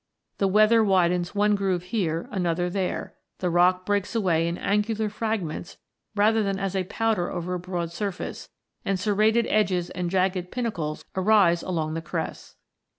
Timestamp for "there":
2.71-3.13